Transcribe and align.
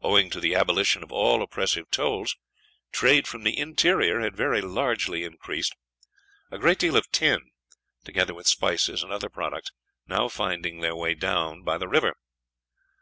Owing 0.00 0.30
to 0.30 0.40
the 0.40 0.54
abolition 0.54 1.02
of 1.02 1.12
all 1.12 1.42
oppressive 1.42 1.90
tolls, 1.90 2.34
trade 2.92 3.28
from 3.28 3.42
the 3.42 3.58
interior 3.58 4.20
had 4.20 4.34
very 4.34 4.62
largely 4.62 5.22
increased, 5.22 5.76
a 6.50 6.56
great 6.58 6.78
deal 6.78 6.96
of 6.96 7.10
tin, 7.12 7.50
together 8.02 8.32
with 8.32 8.46
spices 8.48 9.02
and 9.02 9.12
other 9.12 9.28
products, 9.28 9.70
now 10.06 10.30
finding 10.30 10.82
its 10.82 10.94
way 10.94 11.12
down 11.12 11.60
by 11.62 11.76
the 11.76 11.88
river. 11.88 12.16